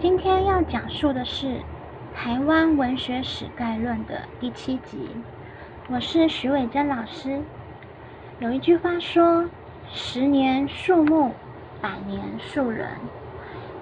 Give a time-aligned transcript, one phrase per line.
[0.00, 1.46] 今天要讲述的是
[2.14, 5.10] 《台湾文学史概论》的第七集。
[5.88, 7.42] 我是徐伟珍老师。
[8.38, 9.44] 有一句话说
[9.90, 11.32] ：“十年树木，
[11.80, 12.90] 百年树人。”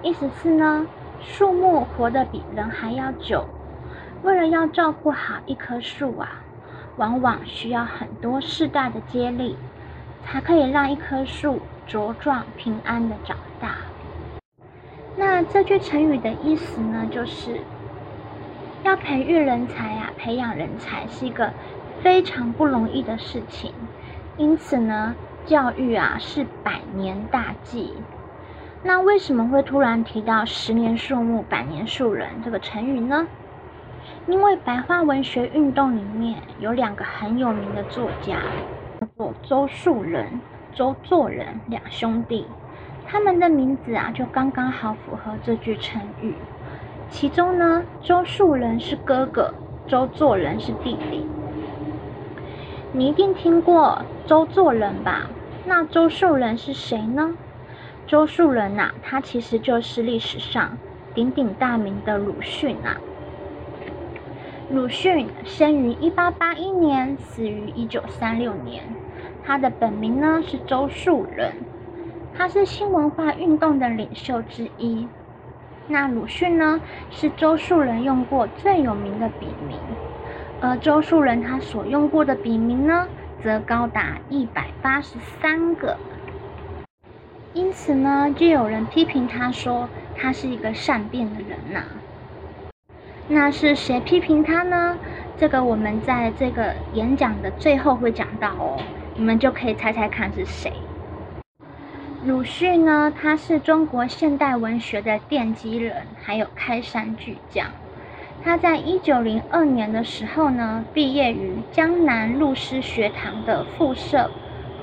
[0.01, 0.87] 意思是呢，
[1.21, 3.47] 树木活得比人还要久。
[4.23, 6.41] 为了要照顾好一棵树啊，
[6.95, 9.55] 往往需要很多世代的接力，
[10.25, 13.37] 才可以让一棵树茁壮平安的长。
[15.19, 17.59] 那这句成语的意思呢，就是
[18.83, 21.51] 要培育人才啊，培养人才是一个
[22.01, 23.73] 非常不容易的事情。
[24.37, 25.15] 因此呢，
[25.47, 27.93] 教育啊是百年大计。
[28.83, 33.27] 那为什么会突然提到“十年树木，百年树人”这个成语呢？
[34.27, 38.37] 因为白话文学运动里面有两个很有名的作家，
[39.01, 40.39] 叫做周树人、
[40.73, 42.45] 周作人两兄弟。
[43.09, 46.33] 他们的名字啊，就刚刚好符合这句成语。
[47.09, 49.53] 其中呢，周树人是哥哥，
[49.87, 51.25] 周作人是弟弟。
[52.91, 55.29] 你一定听过周作人吧？
[55.65, 57.33] 那周树人是谁呢？
[58.05, 60.77] 周树人呐，他其实就是历史上
[61.13, 62.97] 鼎鼎大名的鲁迅啊。
[64.69, 68.83] 鲁迅生于一八八一年，死于一九三六年。
[69.45, 71.53] 他的本名呢是周树人。
[72.37, 75.07] 他是新文化运动的领袖之一。
[75.87, 79.79] 那鲁迅呢，是周树人用过最有名的笔名，
[80.61, 83.07] 而周树人他所用过的笔名呢，
[83.41, 85.97] 则高达一百八十三个。
[87.53, 91.81] 因此呢，就有人批评他说，他是一个善变的人呐。
[93.27, 94.99] 那是谁批评他呢？
[95.37, 98.77] 这个我们在这个演讲的最后会讲到哦，
[99.15, 100.71] 你们就可以猜猜看是谁。
[102.27, 107.67] 鲁迅呢，他是中国现代文学的奠基人，还有开山巨匠。
[108.43, 114.29] 他在一九零二年的时候呢，毕业于江南陆师学堂的附设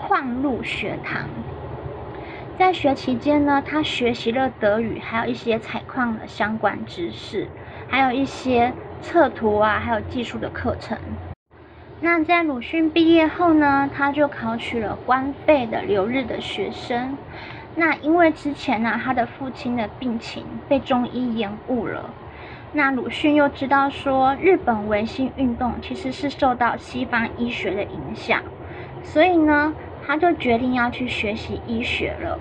[0.00, 1.28] 矿路学堂。
[2.58, 7.46] 在学期间呢，他学习了德语，还有一些采矿的相关知识，
[7.86, 8.72] 还有一些
[9.02, 10.96] 测图啊，还有技术的课程。
[12.04, 17.16] 那在鲁迅毕业后呢，他就考取了官费的留日的学生。
[17.76, 22.10] 那因为之前呢，他的父亲的病情被中医延误了。
[22.74, 28.42] 那鲁迅又知道说，日本维新运动其实是受到西方医学的影响，
[29.02, 29.72] 所以呢，
[30.06, 32.38] 他就决定要去学习医学了。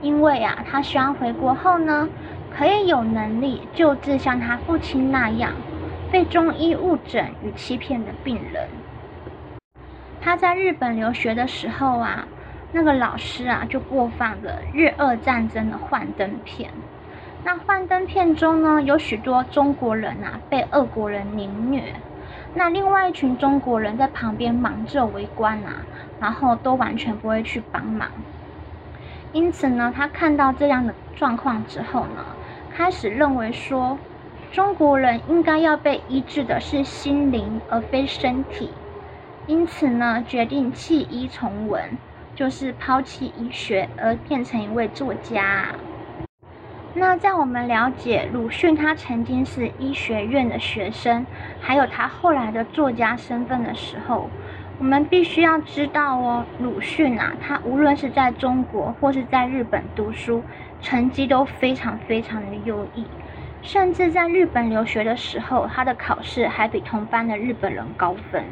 [0.00, 2.08] 因为啊，他希望回国后呢，
[2.56, 5.50] 可以有能力救治像他父亲那样
[6.12, 8.68] 被中医误诊与欺骗的病人。
[10.24, 12.28] 他在日本留学的时候啊，
[12.70, 16.70] 那个老师啊就播放了日俄战争的幻灯片。
[17.42, 21.82] 那幻灯片中呢，有许多中国人啊被俄国人凌虐，
[22.54, 25.82] 那另外一群中国人在旁边忙着围观啊，
[26.20, 28.08] 然后都完全不会去帮忙。
[29.32, 32.24] 因此呢，他看到这样的状况之后呢，
[32.72, 33.98] 开始认为说，
[34.52, 38.70] 中国人应该要被医治的是心灵，而非身体。
[39.46, 41.82] 因此呢，决定弃医从文，
[42.34, 45.66] 就是抛弃医学而变成一位作家。
[46.94, 51.26] 那在我们了解鲁迅他曾经是医学院的学生，
[51.60, 54.28] 还有他后来的作家身份的时候，
[54.78, 60.42] 我们必须要知道哦，鲁迅啊，他无论是在中国或是在日本读书，
[60.80, 63.06] 成绩都非常非常的优异，
[63.62, 68.44] 甚至在日本留学的时候，他的考试还比同班的日本人高分。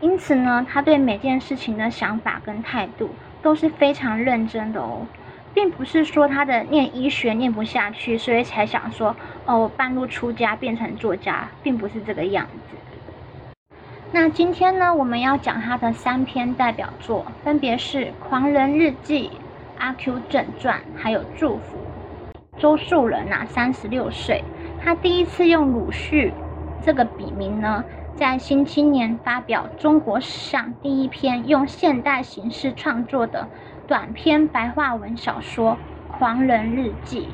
[0.00, 3.10] 因此呢，他对每件事情的想法跟态度
[3.42, 5.06] 都是非常认真的哦，
[5.52, 12.76] 并不是说他的念医学念不下去，所以才想说哦半路出家变成作家，并不是这个样子。
[14.10, 19.28] 那今天呢，我们要讲他的三篇代表作，分别是《狂人日记》
[19.78, 21.76] 《阿 Q 正传》还有《祝福》。
[22.58, 24.42] 周树人呐，三十六岁，
[24.82, 26.32] 他第一次用鲁迅
[26.82, 27.84] 这个笔名呢。
[28.20, 33.48] 在《新青年》发表中国史上第一篇用现代形式创作的
[33.88, 35.78] 短篇白话文小说
[36.18, 37.28] 《狂人日记》。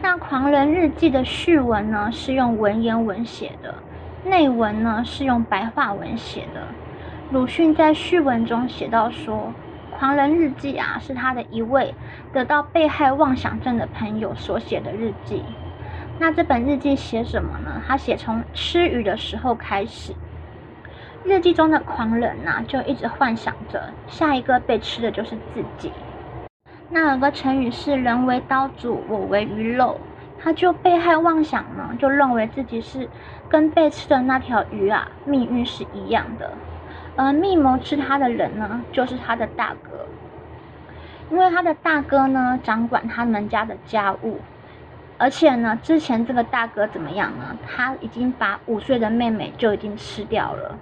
[0.00, 3.74] 那《狂人日记》的序文呢，是用文言文写的，
[4.24, 6.68] 内文呢是用白话文写的。
[7.32, 9.52] 鲁迅在序文中写到说，
[9.98, 11.92] 《狂人日记》啊，是他的一位
[12.32, 15.42] 得到被害妄想症的朋友所写的日记。
[16.20, 17.80] 那这本日记写什么呢？
[17.86, 20.12] 他写从吃鱼的时候开始，
[21.24, 25.92] 日记中的狂人呐，就一直幻想着下一个被吃的就是自己。
[26.90, 30.00] 那有个成语是“人为刀俎，我为鱼肉”，
[30.42, 33.08] 他就被害妄想呢，就认为自己是
[33.48, 36.50] 跟被吃的那条鱼啊，命运是一样的。
[37.14, 40.06] 而密谋吃他的人呢，就是他的大哥，
[41.30, 44.40] 因为他的大哥呢，掌管他们家的家务，
[45.18, 47.56] 而且呢，之前这个大哥怎么样呢？
[47.66, 50.78] 他已经把五岁的妹妹就已经吃掉了，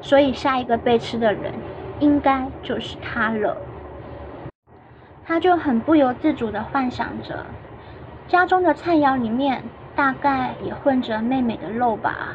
[0.00, 1.52] 所以下一个被吃的人
[1.98, 3.56] 应该就是他了。
[5.26, 7.44] 他就很不由自主的幻想着，
[8.28, 9.62] 家中的菜肴里面
[9.96, 12.34] 大概也混着妹妹的肉吧，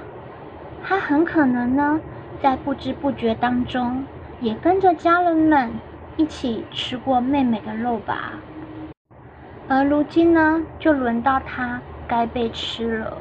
[0.84, 2.00] 他很可能呢。
[2.42, 4.06] 在不知不觉当中，
[4.42, 5.72] 也跟着家人们
[6.18, 8.34] 一起吃过妹妹的肉吧。
[9.68, 13.18] 而如今呢，就轮到他该被吃了。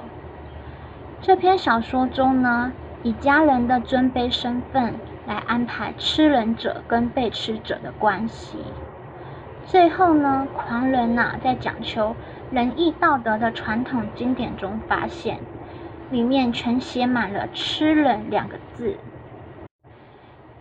[1.20, 4.94] 这篇小说中呢，以家人的尊卑身份
[5.26, 8.58] 来安排吃人者跟被吃者的关系。
[9.64, 12.14] 最后呢，狂人呐，在讲求
[12.50, 15.38] 仁义道德的传统经典中发现。
[16.10, 18.94] 里面全写满了“吃人”两个字，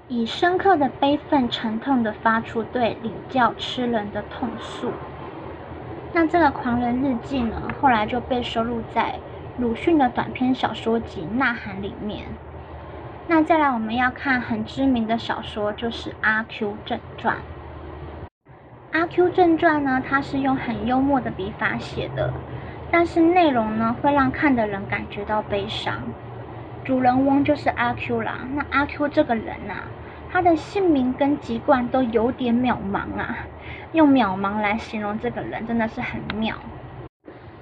[0.08, 4.94] 以深刻的悲愤、沉痛的发出对领教吃人的痛诉。
[6.16, 9.16] 那这个狂人日记呢，后来就被收录在
[9.58, 12.24] 鲁迅的短篇小说集《呐喊》里面。
[13.28, 17.36] 那再来，我们要看很知名的小说，就是《阿 Q 正传》。
[19.00, 22.32] 《阿 Q 正传》呢，它是用很幽默的笔法写的。
[22.92, 25.96] 但是内容呢，会让看的人感觉到悲伤。
[26.84, 28.38] 主人翁就是阿 Q 啦。
[28.54, 29.74] 那阿 Q 这个人呐，
[30.34, 33.38] 他的姓名跟籍贯都有点渺茫啊。
[33.92, 36.56] 用渺茫来形容这个人，真的是很妙。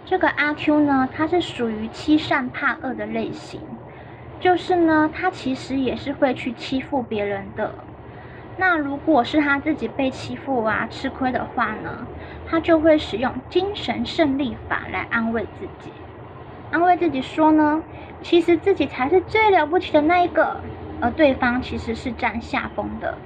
[0.06, 3.60] 这个阿 Q 呢，他是属于欺善怕恶的类型，
[4.40, 7.76] 就是呢，他其实也是会去欺负别人的。
[8.56, 12.08] 那如果是他自己被欺负啊、吃亏的话呢？
[12.48, 15.92] 他就会使用精神胜利法来安慰自己，
[16.72, 17.84] 安慰自己说呢，
[18.22, 20.62] 其实自己才是最了不起的那一个，
[21.02, 23.18] 而对方其实是占下风的，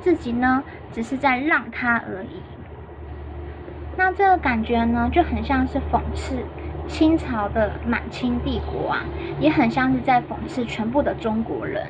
[0.00, 0.62] 自己呢
[0.92, 2.40] 只是在让他而已。
[3.96, 6.38] 那这个感觉呢，就很像是讽刺
[6.86, 9.04] 清朝的满清帝国啊，
[9.40, 11.86] 也很像是在讽刺全部的中国人，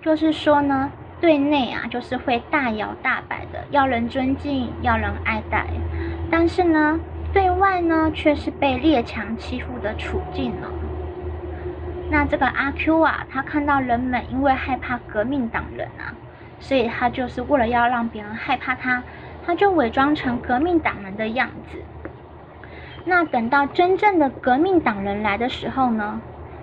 [0.00, 0.90] 就是说呢。
[1.20, 5.68] 对内啊，就是会大摇大摆的要人尊敬、要人爱戴，
[6.28, 6.98] 但是呢，
[7.32, 10.66] 对外呢却是被列强欺负的处境呢。
[12.12, 16.12] 那这个阿 Q 啊，他看到人们因为害怕革命党人啊，
[16.60, 19.02] 所以他就是为了要让别人害怕他，
[19.46, 21.82] 他就伪装成革命党人的样子。
[23.06, 26.20] 那等到真正的革命党人来的时候呢，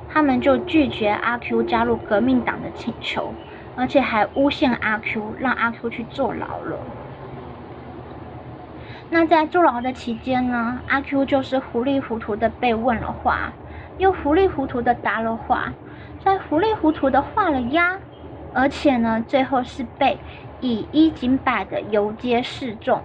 [0.08, 3.34] 他们就拒绝阿 Q 加入革命党的请求。
[3.76, 6.78] 而且还诬陷阿 Q，让阿 Q 去坐牢了。
[9.10, 13.54] 那在坐牢的期间呢，阿 Q 就是糊里糊涂的被问了话，
[14.00, 15.74] 又糊里糊涂的答了话，
[16.24, 18.00] 再糊里糊涂的画了押，
[18.54, 20.18] 而且呢，最后是被
[20.62, 23.02] 以一儆百的游街示众。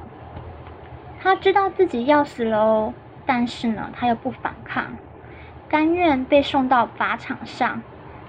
[1.21, 2.95] 他知道自己要死了哦，
[3.27, 4.97] 但是呢，他又不反抗，
[5.69, 7.83] 甘愿被送到法场上。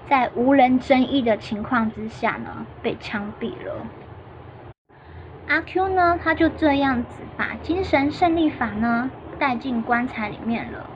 [0.08, 3.86] 在无人争议的情况之下呢，被枪毙了。
[5.48, 10.90] 阿 Q 呢，他就这样子把精神胜利法呢带进棺材里面了。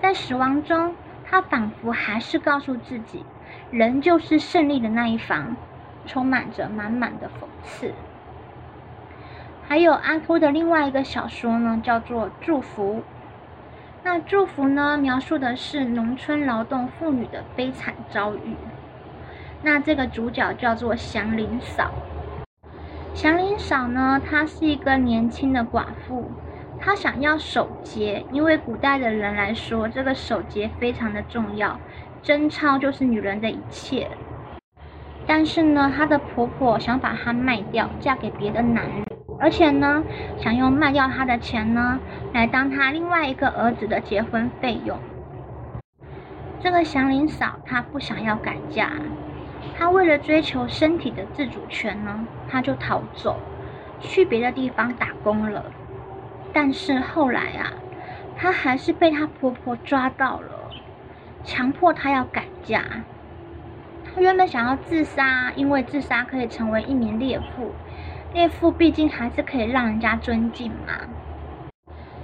[0.00, 3.24] 在死亡中，他仿佛还是告诉自己，
[3.70, 5.56] 人就是胜利的那一方，
[6.06, 7.92] 充满着满满的讽刺。
[9.68, 12.98] 还有阿 Q 的另外一个小说呢，叫做《祝福》。
[14.04, 14.96] 那祝福呢？
[14.96, 18.54] 描述的是农村劳动妇女的悲惨遭遇。
[19.62, 21.90] 那这个主角叫做祥林嫂。
[23.12, 26.30] 祥林嫂呢，她是一个年轻的寡妇，
[26.78, 31.78] 她想要守节，因为古代的人来说，这个守节非常的重要，
[32.22, 34.08] 贞操就是女人的一切。
[35.26, 39.04] 但是呢，她的婆婆想把她卖掉，嫁给别的男人。
[39.38, 40.02] 而且呢，
[40.38, 41.98] 想用卖掉她的钱呢，
[42.32, 44.96] 来当她另外一个儿子的结婚费用。
[46.60, 48.92] 这个祥林嫂她不想要改嫁，
[49.76, 53.36] 她为了追求身体的自主权呢，她就逃走，
[54.00, 55.64] 去别的地方打工了。
[56.56, 57.70] 但是后来啊，
[58.34, 60.70] 她还是被她婆婆抓到了，
[61.44, 62.82] 强迫她要改嫁。
[64.02, 67.72] 她原本想要自杀，因为自杀可以成为一名烈妇。
[68.32, 70.94] 岳父毕竟还是可以让人家尊敬嘛，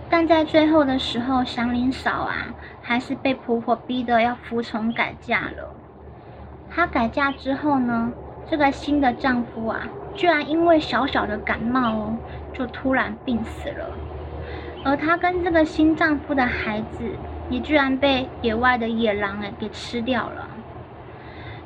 [0.09, 5.75] 但在最后的时候，祥林嫂啊，还是被婆婆逼得要服从改嫁了。
[6.75, 8.11] 她改嫁之后呢，
[8.49, 9.83] 这个新的丈夫啊，
[10.15, 12.17] 居然因为小小的感冒哦，
[12.55, 13.91] 就突然病死了。
[14.85, 17.05] 而她跟这个新丈夫的孩子，
[17.49, 20.49] 也居然被野外的野狼哎给吃掉了。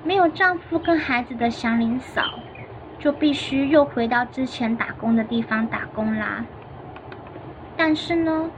[0.04, 2.23] 没有丈夫跟孩子的祥林嫂，
[2.99, 6.44] 就必须又回到之前打工的地方打工啦。
[7.76, 8.50] 但是呢，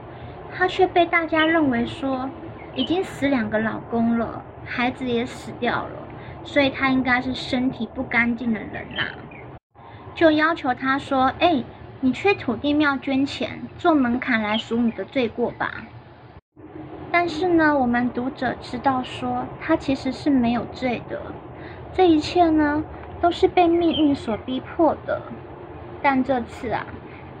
[0.55, 2.29] 她却被大家认为说，
[2.75, 6.07] 已经死两个老公了，孩子也死掉了，
[6.43, 9.05] 所以她应该是身体不干净的人啦。
[10.13, 11.63] 就要求她说：“哎，
[12.01, 15.85] 你去土地庙捐钱，做门槛来赎你的罪过吧。”
[17.11, 21.19] 但是呢，我们读者知道说，他其实是没有罪的，
[21.93, 22.83] 这一切呢，
[23.19, 25.21] 都是被命运所逼迫的。
[26.01, 26.85] 但这次啊，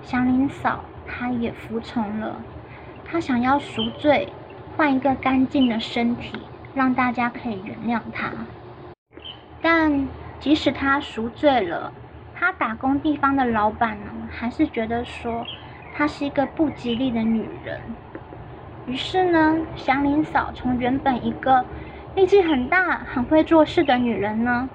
[0.01, 2.41] 祥林嫂她也服从了，
[3.05, 4.33] 她想要赎罪，
[4.75, 6.41] 换一个干净的身体，
[6.73, 8.31] 让大家可以原谅她。
[9.61, 10.07] 但
[10.39, 11.93] 即使她赎罪了，
[12.39, 15.45] 她打工地方的老板呢，还是觉得说，
[15.93, 17.81] 她是一个不吉利的女人。
[18.87, 21.65] 于是呢，祥林嫂从原本一个
[22.15, 24.69] 力气很大、很会做事的女人呢，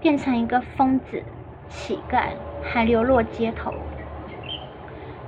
[0.00, 1.22] 变成一个疯子、
[1.68, 2.28] 乞丐，
[2.62, 3.74] 还流落街头。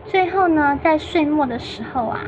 [0.07, 2.21] 最后呢，在岁末的时候啊，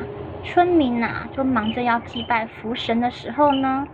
[0.45, 3.89] 村民呐就忙着要祭拜福神的时候呢，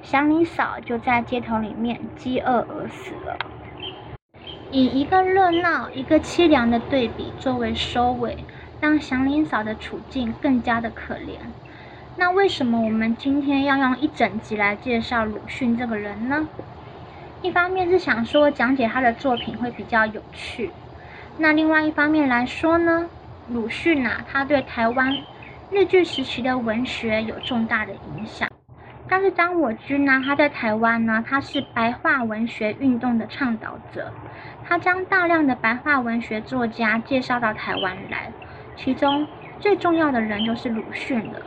[0.00, 3.36] 祥林嫂就在街头里面饥饿而死了。
[4.74, 8.46] 以一个热闹、一个凄凉的对比作为收尾。
[8.80, 11.38] 让祥林嫂的处境更加的可怜。
[12.16, 16.48] 那为什么我们今天要用一整集来介绍鲁迅这个人呢？
[17.42, 20.72] 一方面是想说讲解他的作品会比较有趣，
[21.36, 23.08] 那另外一方面来说呢，
[23.46, 25.16] 鲁迅呐，他对台湾
[25.70, 28.48] 日据时期的文学有重大的影响。
[29.14, 34.10] 但是张我军呢，他在台湾呢，他是白话文学运动的倡导者，
[34.64, 38.32] 他将大量的白话文学作家介绍到台湾来。
[38.74, 39.28] 其中
[39.60, 41.42] 最重要的人就是鲁迅了，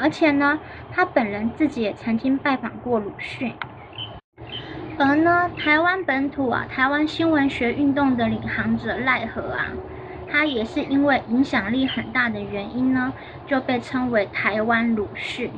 [0.00, 0.58] 而且呢，
[0.90, 3.52] 他本人自己也曾经拜访过鲁迅。
[4.98, 9.66] 而呢，台湾本土啊，台湾新文学运动的领航者赖和啊，
[10.32, 13.12] 他也是因为影响力很大的原因呢，
[13.46, 15.52] 就被称为台湾鲁迅。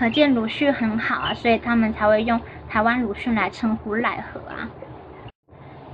[0.00, 4.66] 可见鲁迅很好啊，所以他们才会用台湾鲁迅来称呼赖和啊。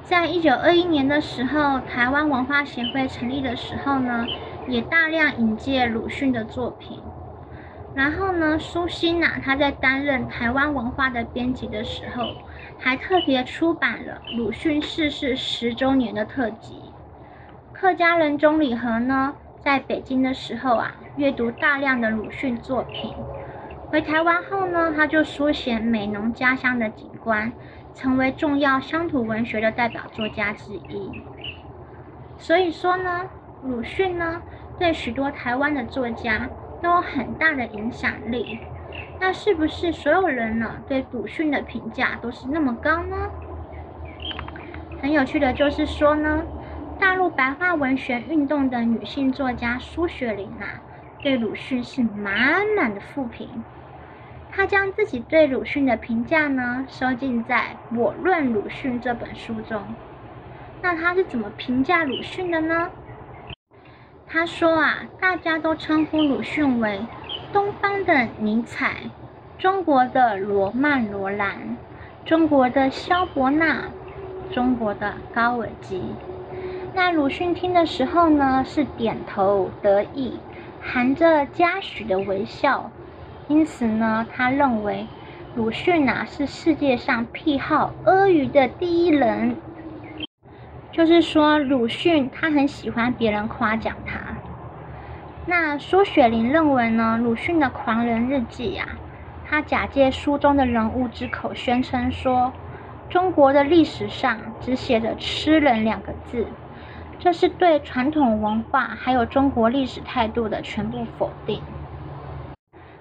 [0.05, 4.25] 在一九二一年的时候，台湾文化协会成立的时候呢，
[4.69, 7.01] 也大量引介鲁迅的作品。
[7.97, 12.29] 然后呢，苏欣呐，他在担任台湾文化的编辑的时候，
[12.79, 16.81] 还特别出版了鲁迅逝世十周年的特辑。
[17.73, 23.13] 客家人钟礼和呢，在北京的时候啊，阅读大量的鲁迅作品。
[23.97, 27.51] 回台湾后呢，他就书写美浓家乡的景观。
[27.95, 31.23] 成为重要乡土文学的代表作家之一。
[32.37, 33.23] 所以说呢，
[33.63, 34.43] 鲁迅呢
[34.79, 36.47] 对许多台湾的作家
[36.83, 38.59] 都有很大的影响力。
[39.19, 43.17] 那是不是所有人呢对鲁迅的评价都是那么高呢？
[45.01, 46.43] 很有趣的就是说呢，
[47.01, 50.85] 大陆白话文学运动的女性作家苏雪玲啊，
[51.23, 53.49] 对鲁迅是满满的负评。
[54.57, 59.83] 他将自己对鲁迅的评价呢收进在《我论鲁迅》这本书中。
[60.81, 62.89] 那他是怎么评价鲁迅的呢？
[64.27, 67.03] 他说啊，大家都称呼鲁迅为
[67.53, 69.11] 东方的尼采，
[69.59, 71.77] 中国的罗曼·罗兰，
[72.25, 73.85] 中国的萧伯纳，
[74.51, 76.03] 中国的高尔基。
[76.95, 80.41] 那鲁迅听的时候呢，是点头得意，
[80.81, 82.91] 含着嘉许的微笑。
[83.49, 85.07] 因此呢，他认为
[85.55, 89.57] 鲁迅啊是世界上癖好阿谀的第一人。
[90.91, 94.19] 就是说，鲁迅他很喜欢别人夸奖他。
[95.47, 98.89] 那苏雪玲认为呢，鲁迅的《狂人日记》呀，
[99.49, 102.53] 他假借书中的人物之口宣称说，
[103.09, 106.47] 中国的历史上只写着“吃人”两个字，
[107.21, 111.61] 这是对传统文化还有中国历史态度的全部否定。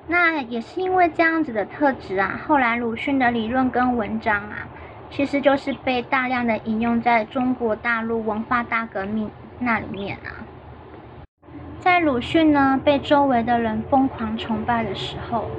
[0.07, 4.67] 那也是因为这样子的特质啊，后来鲁迅的理论跟文章啊，
[5.09, 10.45] 其实就是被大量的引用在中国大陆文化大革命那里面啊。
[11.79, 15.49] 在鲁迅呢被周围的人疯狂崇拜的时候，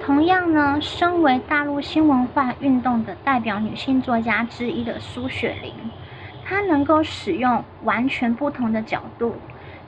[0.00, 5.74] 同样呢，身为大陆新文化运动的代表女性作家之一的苏雪玲，
[6.44, 9.34] 她能够使用完全不同的角度，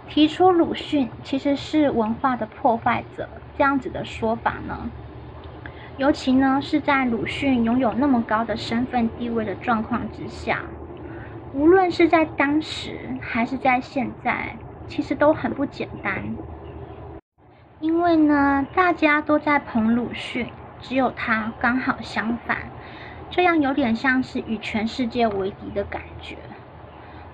[0.09, 3.29] 提出鲁迅其实是文化的破坏者。
[3.63, 4.91] 这样子的说法呢，
[5.97, 10.63] 尤其呢是在鲁迅拥有那么高的身份地位的状况之下，
[11.55, 14.57] 无论是在当时还是在现在，
[14.89, 16.37] 其实都很不简单。
[17.79, 20.49] 因为呢，大家都在捧鲁迅，
[20.81, 22.59] 只有他刚好相反，
[23.31, 26.37] 这样有点像是与全世界为敌的感觉。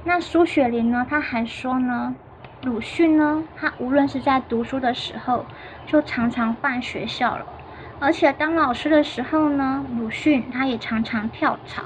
[0.04, 2.14] 那苏雪林呢，她还说呢，
[2.62, 5.46] 鲁迅呢，他无论是在读书的时候，
[5.86, 7.46] 就常常换学校了，
[8.00, 11.82] 而且当老师的时候呢，鲁迅他也常常跳槽，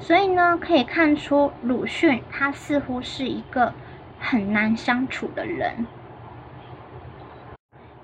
[0.00, 3.72] 所以呢，可以看出鲁迅他似乎是一个
[4.18, 5.86] 很难相处的人。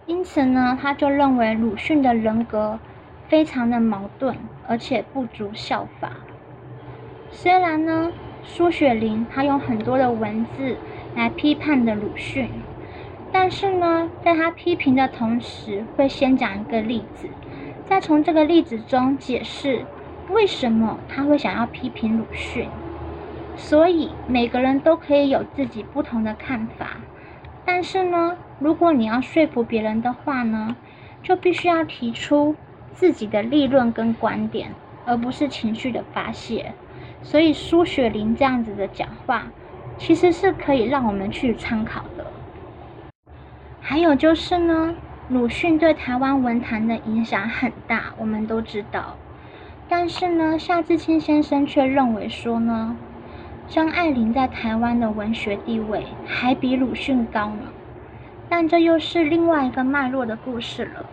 [0.07, 2.79] 因此呢，他就认为鲁迅的人格
[3.27, 4.37] 非常的矛盾，
[4.69, 6.13] 而且不足效法。
[7.33, 8.13] 虽然呢，
[8.45, 10.79] 苏雪玲她用很多的文字
[11.15, 12.49] 来批判的鲁迅，
[13.33, 17.29] 但是呢，在他批评的同时，会先讲一个例子，
[17.87, 19.85] 再从这个例子中解释
[20.31, 22.69] 为什么他会想要批评鲁迅。
[23.57, 26.99] 所以每个人都可以有自己不同的看法。
[27.65, 30.77] 但是呢，如果你要说服别人的话呢，
[31.23, 32.55] 就必须要提出
[32.93, 34.71] 自己的立论跟观点，
[35.05, 36.73] 而不是情绪的发泄。
[37.21, 39.49] 所以苏雪玲这样子的讲话，
[39.99, 42.25] 其实是可以让我们去参考的。
[43.81, 44.95] 还有就是呢，
[45.29, 49.17] 鲁迅对台湾文坛的影响很大，我们都知道。
[49.89, 52.97] 但是呢，夏志清先生却认为说呢。
[53.71, 57.65] 张爱玲在台湾的文学地位还比鲁迅高呢，
[58.49, 61.05] 但这又是另外一个脉络的故事了。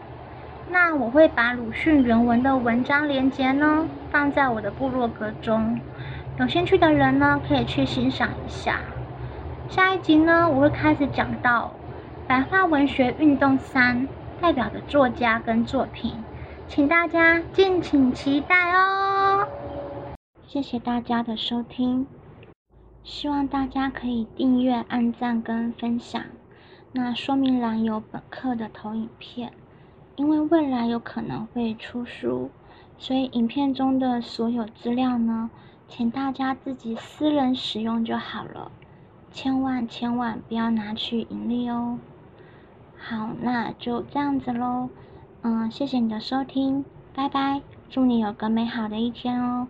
[0.71, 5.77] 那我会把鲁迅原文的文章连接呢放在我的部落格中，
[6.37, 8.81] 有兴趣的人呢可以去欣赏一下。
[9.69, 11.71] 下一集呢我会开始讲到
[12.27, 14.05] 白话文学运动三
[14.41, 16.13] 代表的作家跟作品，
[16.67, 19.47] 请大家敬请期待哦。
[20.45, 22.05] 谢谢大家的收听。
[23.03, 26.21] 希望大家可以订阅、按赞跟分享。
[26.91, 29.53] 那说明栏有本课的投影片，
[30.17, 32.49] 因为未来有可能会出书，
[32.97, 35.49] 所以影片中的所有资料呢，
[35.87, 38.71] 请大家自己私人使用就好了，
[39.31, 41.99] 千万千万不要拿去盈利哦。
[42.97, 44.89] 好，那就这样子喽。
[45.41, 49.67] 嗯，谢谢你的收听，拜拜，祝你有个美好的一天哦。